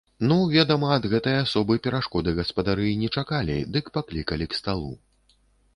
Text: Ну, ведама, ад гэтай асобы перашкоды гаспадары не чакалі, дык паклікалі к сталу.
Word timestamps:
Ну, 0.29 0.35
ведама, 0.53 0.87
ад 0.95 1.05
гэтай 1.11 1.35
асобы 1.41 1.77
перашкоды 1.89 2.33
гаспадары 2.41 2.87
не 3.03 3.09
чакалі, 3.15 3.59
дык 3.79 3.85
паклікалі 4.01 4.45
к 4.55 4.63
сталу. 4.63 4.91